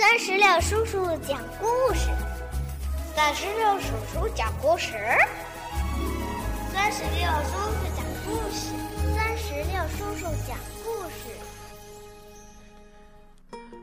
[0.00, 2.08] 三十六叔叔讲故事，
[3.14, 4.94] 三十六叔叔讲故事，
[6.72, 8.72] 三十六叔叔讲故事，
[9.14, 11.28] 三十六叔叔讲故事。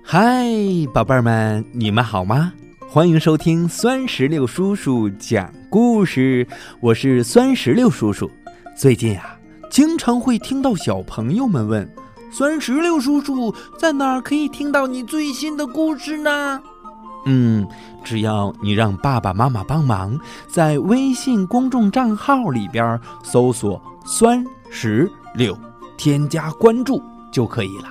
[0.03, 0.43] 嗨，
[0.91, 2.51] 宝贝儿们，你们好吗？
[2.89, 6.47] 欢迎收听酸石榴叔叔讲故事，
[6.79, 8.27] 我是酸石榴叔叔。
[8.75, 9.37] 最近啊，
[9.69, 11.87] 经常会听到小朋友们问。
[12.29, 16.61] 酸石榴叔叔在哪儿可以听到你最新的故事呢？
[17.25, 17.67] 嗯，
[18.03, 20.17] 只要你让爸爸妈妈帮忙，
[20.47, 25.57] 在微信公众账号里边搜索“酸石榴”，
[25.97, 27.89] 添加关注就可以了。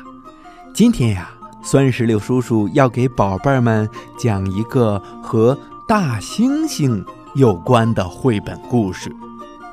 [0.73, 1.31] 今天呀，
[1.63, 9.15] 酸石榴叔叔要给宝贝们讲一个和大猩猩有关的绘本故事。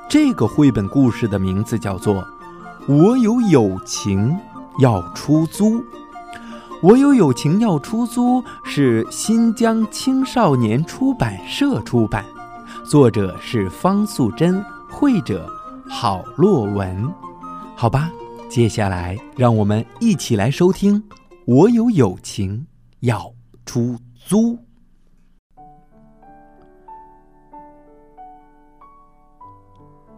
[0.09, 2.15] 这个绘本故事的名字叫做
[2.87, 4.29] 《我有友情》。
[4.79, 5.83] 要出租，
[6.81, 12.25] 我有友情要出租，是新疆青少年出版社出版，
[12.83, 15.47] 作者是方素珍，绘者
[15.87, 17.07] 郝洛文。
[17.75, 18.11] 好吧，
[18.49, 20.99] 接下来让我们一起来收听
[21.45, 22.65] 《我有友情
[23.01, 23.31] 要
[23.65, 24.55] 出租》。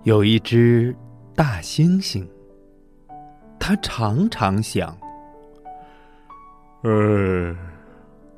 [0.03, 0.95] 有一只
[1.35, 2.25] 大猩猩。
[3.67, 4.95] 他常常想
[6.85, 6.89] ：“哎，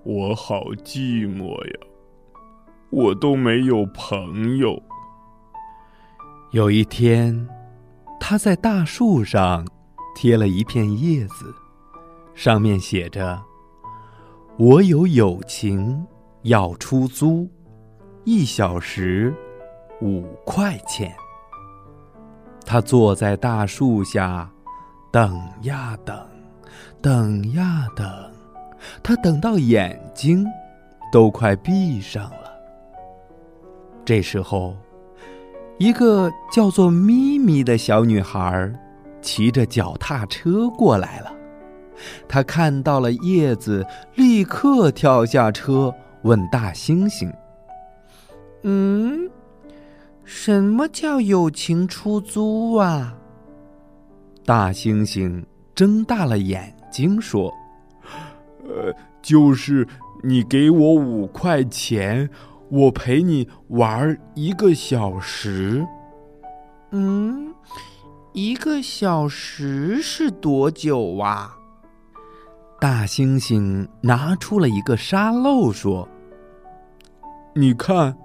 [0.03, 1.87] 我好寂寞呀，
[2.91, 4.81] 我都没有朋友。”
[6.51, 7.45] 有一天，
[8.21, 9.67] 他在大树上
[10.15, 11.53] 贴了一片叶子，
[12.33, 13.37] 上面写着
[14.57, 16.07] ：“我有友情
[16.43, 17.45] 要出租，
[18.23, 19.35] 一小时
[19.99, 21.13] 五块钱。”
[22.65, 24.49] 他坐在大树下。
[25.17, 26.15] 等呀等，
[27.01, 28.05] 等呀等，
[29.01, 30.45] 他等到眼睛
[31.11, 32.53] 都快闭上了。
[34.05, 34.75] 这时候，
[35.79, 38.71] 一个叫做咪咪的小女孩
[39.19, 41.33] 骑着脚踏车过来了。
[42.27, 43.83] 她看到了叶子，
[44.13, 45.91] 立刻跳下车，
[46.21, 47.33] 问大猩猩
[48.61, 49.27] ：“嗯，
[50.23, 53.16] 什么叫友情出租啊？”
[54.47, 55.43] 大猩猩
[55.75, 57.53] 睁大了眼睛说
[58.63, 59.85] ：“呃，就是
[60.23, 62.29] 你给我五块钱，
[62.69, 65.85] 我陪你玩一个小时。
[66.91, 67.53] ”“嗯，
[68.31, 71.53] 一个小时是多久啊？”
[72.79, 76.07] 大猩猩拿出了一个沙漏说
[77.53, 78.17] ：“你看，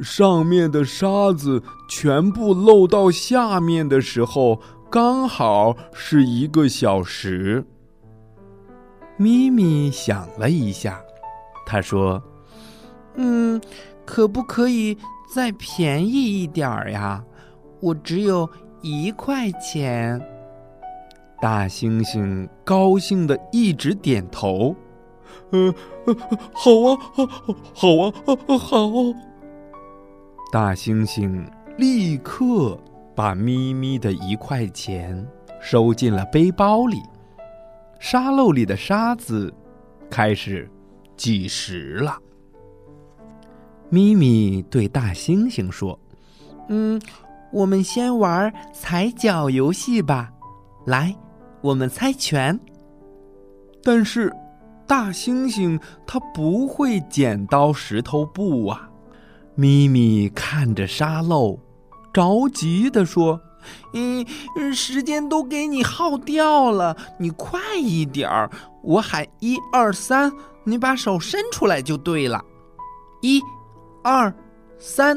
[0.00, 4.58] 上面的沙子全部漏到下面的时候。”
[4.90, 7.64] 刚好是一个小时。
[9.18, 11.00] 咪咪想了一下，
[11.66, 12.22] 他说
[13.16, 13.60] ：“嗯，
[14.06, 14.96] 可不可以
[15.34, 17.22] 再便宜一点儿呀？
[17.80, 18.48] 我只有
[18.80, 20.20] 一块钱。”
[21.40, 24.74] 大猩猩高兴的一直点头
[25.52, 25.74] ：“嗯，
[26.54, 26.98] 好啊，
[27.74, 28.88] 好啊，好。”
[30.50, 31.44] 大猩猩
[31.76, 32.78] 立刻。
[33.18, 35.26] 把咪咪的一块钱
[35.60, 37.02] 收进了背包里，
[37.98, 39.52] 沙漏里的沙子
[40.08, 40.70] 开始
[41.16, 42.16] 计时了。
[43.90, 45.98] 咪咪对大猩猩说
[46.70, 47.02] ：“嗯，
[47.50, 50.32] 我们先玩踩脚游戏吧，
[50.86, 51.12] 来，
[51.60, 52.56] 我们猜拳。”
[53.82, 54.32] 但是，
[54.86, 55.76] 大猩猩
[56.06, 58.88] 它不会剪刀石头布啊！
[59.56, 61.58] 咪咪看着沙漏。
[62.18, 63.40] 着急的说
[63.94, 64.26] ：“嗯，
[64.74, 68.50] 时间都给你耗掉了，你快一点儿！
[68.82, 70.32] 我喊一二三，
[70.64, 72.44] 你把手伸出来就对了。
[73.22, 73.40] 一、
[74.02, 74.34] 二、
[74.80, 75.16] 三。”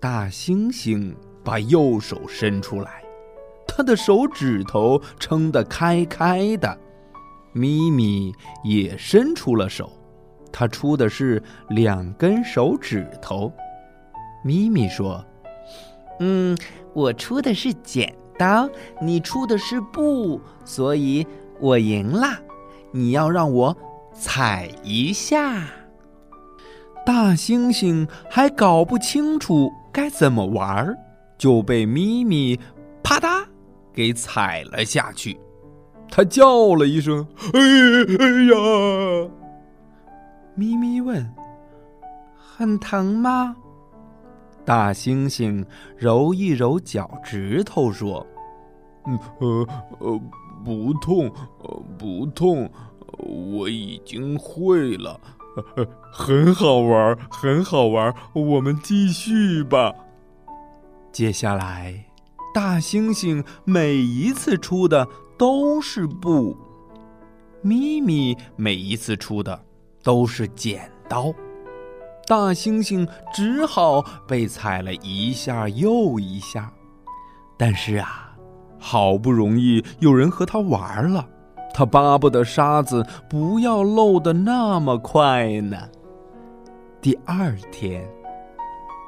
[0.00, 3.02] 大猩猩把右手伸出来，
[3.66, 6.78] 他的手指头撑得开开的。
[7.52, 8.32] 咪咪
[8.62, 9.90] 也伸出了手，
[10.52, 13.52] 他出的是两根手指头。
[14.44, 15.20] 咪咪说。
[16.20, 16.56] 嗯，
[16.92, 18.68] 我出的是剪刀，
[19.00, 21.26] 你出的是布，所以
[21.60, 22.38] 我赢啦。
[22.92, 23.76] 你要让我
[24.12, 25.66] 踩一下。
[27.04, 30.96] 大猩猩还搞不清楚该怎么玩，
[31.36, 32.58] 就被咪咪
[33.02, 33.44] 啪嗒
[33.92, 35.38] 给踩了下去。
[36.08, 37.60] 他叫了一声：“哎
[38.20, 39.28] 哎呀！”
[40.54, 41.28] 咪咪问
[42.38, 43.56] ：“很疼吗？”
[44.64, 45.64] 大猩猩
[45.96, 48.26] 揉一揉脚趾头，说
[49.06, 49.68] ：“嗯呃
[50.00, 50.20] 呃，
[50.64, 51.30] 不痛，
[51.62, 52.70] 呃不痛，
[53.18, 55.20] 我已经会了，
[55.76, 58.14] 呃很好玩，很好玩。
[58.32, 59.92] 我们继续吧。
[61.12, 62.06] 接下来，
[62.54, 65.06] 大猩猩每一次出的
[65.36, 66.56] 都是布，
[67.60, 69.60] 咪咪每一次出的
[70.02, 71.32] 都是剪刀。
[72.26, 76.72] 大猩猩只好被踩了一下又一下，
[77.58, 78.34] 但是啊，
[78.78, 81.26] 好不容易有人和他玩了，
[81.74, 85.76] 他巴不得沙子不要漏的那么快呢。
[87.00, 88.08] 第二天，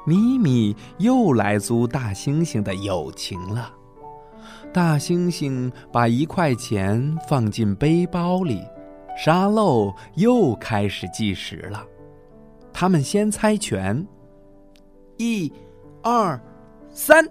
[0.05, 3.71] 咪咪又来租大猩猩的友情了。
[4.71, 8.61] 大猩猩把一块钱放进背包里，
[9.17, 11.83] 沙漏又开始计时了。
[12.79, 14.05] 他们先猜拳，
[15.17, 15.51] 一、
[16.03, 16.39] 二、
[16.91, 17.27] 三。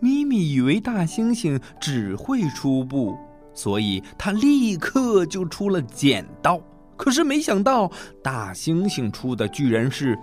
[0.00, 3.16] 咪咪以为大猩猩只会出布，
[3.54, 6.60] 所以他立刻就出了剪刀。
[6.96, 7.88] 可是没想到，
[8.20, 10.18] 大猩猩出的居然是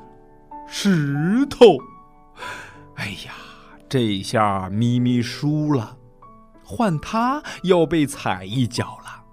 [0.68, 1.78] 石头。
[2.96, 3.32] 哎呀，
[3.88, 5.98] 这下咪咪输了，
[6.62, 9.24] 换他要被踩一脚了。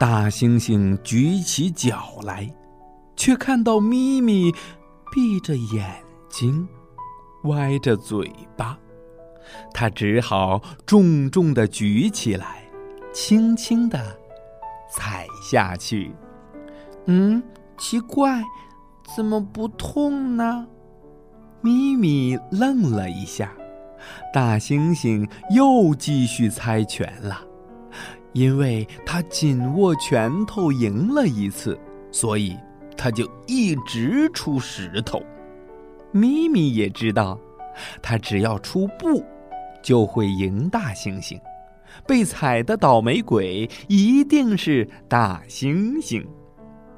[0.00, 2.50] 大猩猩举起脚来。
[3.22, 4.52] 却看到咪咪
[5.12, 5.94] 闭着眼
[6.28, 6.66] 睛，
[7.44, 8.76] 歪着嘴巴，
[9.72, 12.64] 他只好重重的举起来，
[13.12, 14.18] 轻轻的
[14.90, 16.12] 踩下去。
[17.06, 17.40] 嗯，
[17.78, 18.42] 奇怪，
[19.14, 20.66] 怎么不痛呢？
[21.60, 23.52] 咪咪愣了一下，
[24.34, 27.40] 大猩猩又继续猜拳了，
[28.32, 31.78] 因为他紧握拳头赢了一次，
[32.10, 32.56] 所以。
[33.02, 35.20] 他就一直出石头，
[36.12, 37.36] 咪咪也知道，
[38.00, 39.24] 他只要出布，
[39.82, 41.36] 就会赢大猩猩。
[42.06, 46.24] 被踩的倒霉鬼一定是大猩猩，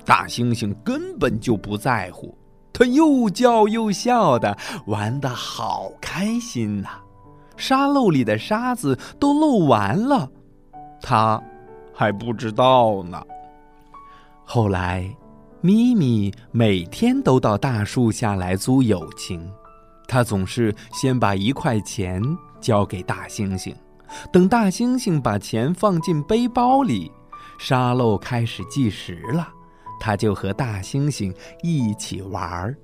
[0.04, 2.36] 大猩猩根本就不在乎，
[2.70, 4.54] 他又叫又笑的
[4.86, 7.00] 玩的好开心呐！
[7.56, 10.30] 沙漏里的沙子都漏完了，
[11.00, 11.42] 他
[11.94, 13.22] 还不知道呢。
[14.44, 15.08] 后来。
[15.66, 19.50] 咪咪每天都到大树下来租友情，
[20.06, 22.22] 他总是先把一块钱
[22.60, 23.74] 交给大猩猩，
[24.30, 27.10] 等大猩猩把钱放进背包里，
[27.58, 29.48] 沙漏开始计时了，
[29.98, 32.76] 他就和大猩猩一起玩儿。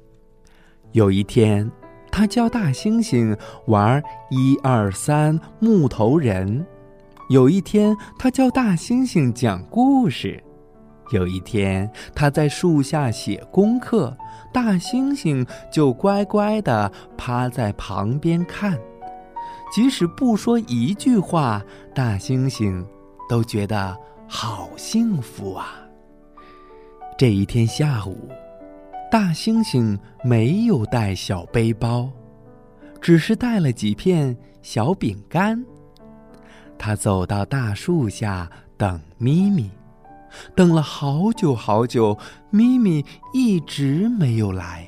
[0.92, 1.70] 有一天，
[2.10, 6.64] 他教大猩猩玩一二三木头人；
[7.28, 10.42] 有一天，他教大猩猩讲故事。
[11.10, 14.16] 有一天，他在树下写功课，
[14.52, 18.78] 大猩猩就乖乖地趴在旁边看。
[19.72, 21.62] 即使不说一句话，
[21.94, 22.84] 大猩猩
[23.28, 23.96] 都觉得
[24.28, 25.74] 好幸福啊。
[27.16, 28.28] 这一天下午，
[29.10, 32.10] 大猩猩没有带小背包，
[33.00, 35.62] 只是带了几片小饼干。
[36.78, 39.70] 他走到大树下等咪咪。
[40.54, 42.18] 等了好久好久，
[42.50, 44.86] 咪咪一直没有来。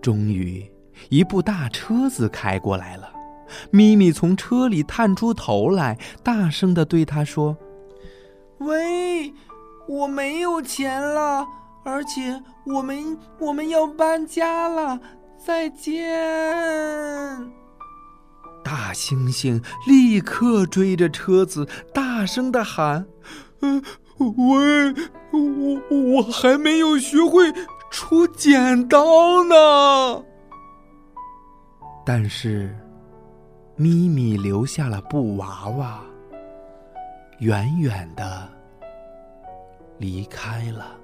[0.00, 0.68] 终于，
[1.10, 3.08] 一部大车子开过来了。
[3.70, 7.56] 咪咪从车里探出头来，大声的对他说
[8.58, 9.32] ：“喂，
[9.86, 11.46] 我没有钱了，
[11.84, 14.98] 而且我们我们要搬家了，
[15.36, 16.02] 再见。”
[18.64, 23.06] 大猩猩立刻追着车子，大声的喊
[23.60, 23.82] ：“嗯。”
[24.30, 24.94] 喂，
[25.32, 27.52] 我我还没有学会
[27.90, 30.24] 出剪刀呢。
[32.04, 32.74] 但是，
[33.76, 36.00] 咪咪留下了布娃娃，
[37.38, 38.48] 远远的
[39.98, 40.96] 离开了。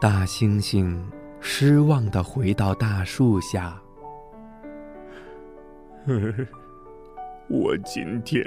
[0.00, 0.96] 大猩猩
[1.40, 3.80] 失望的回到大树下。
[7.48, 8.44] 我今天。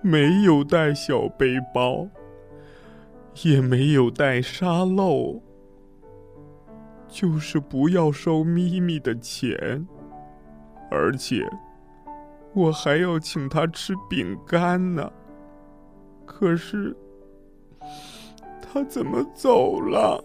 [0.00, 2.06] 没有带小背包，
[3.42, 5.40] 也没有带沙漏，
[7.08, 9.86] 就是不要收咪咪的钱，
[10.90, 11.48] 而且
[12.54, 15.10] 我还要请他吃饼干呢。
[16.24, 16.96] 可是
[18.62, 20.22] 他怎么走了？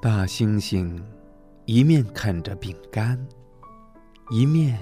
[0.00, 1.02] 大猩猩
[1.64, 3.18] 一面啃着饼干，
[4.30, 4.78] 一面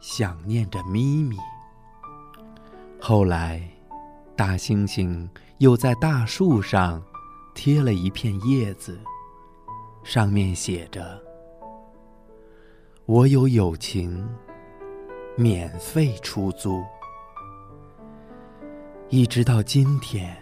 [0.00, 1.36] 想念着咪咪。
[3.04, 3.60] 后来，
[4.36, 5.28] 大猩猩
[5.58, 7.02] 又在大树上
[7.52, 8.96] 贴了一片叶子，
[10.04, 11.20] 上面写着
[13.06, 14.24] ：“我有友情，
[15.36, 16.80] 免费出租。”
[19.10, 20.32] 一直到今天，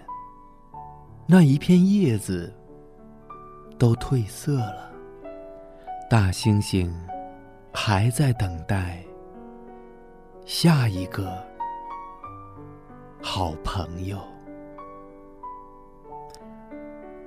[1.26, 2.54] 那一片叶子
[3.78, 4.92] 都褪色了，
[6.10, 6.92] 大猩猩
[7.72, 9.02] 还在等待
[10.44, 11.42] 下一个
[13.22, 14.18] 好朋友。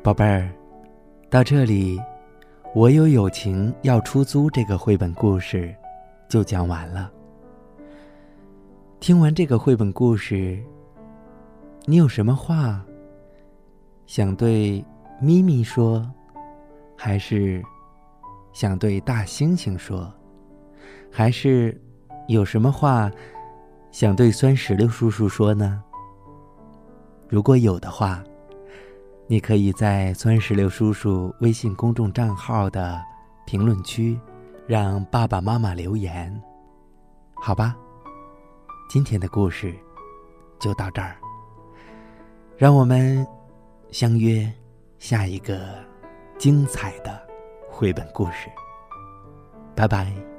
[0.01, 0.50] 宝贝儿，
[1.29, 2.01] 到这里，
[2.73, 5.73] 我有友情要出租这个绘本故事
[6.27, 7.12] 就讲完了。
[9.00, 10.59] 听完这个绘本故事，
[11.85, 12.83] 你有什么话
[14.07, 14.83] 想对
[15.21, 16.05] 咪咪说，
[16.97, 17.63] 还是
[18.51, 20.12] 想对大猩猩说，
[21.12, 21.79] 还是
[22.27, 23.12] 有什么话
[23.93, 25.81] 想对酸石榴叔叔说呢？
[27.29, 28.21] 如果有的话。
[29.25, 33.01] 你可以在酸石榴叔叔微信公众账号的
[33.47, 34.19] 评论区，
[34.67, 36.29] 让爸爸妈妈留言，
[37.35, 37.73] 好吧？
[38.89, 39.73] 今天的故事
[40.59, 41.15] 就到这儿，
[42.57, 43.25] 让我们
[43.91, 44.51] 相约
[45.00, 45.57] 下一个
[46.38, 47.17] 精彩的
[47.71, 48.50] 绘本故事，
[49.73, 50.33] 拜拜。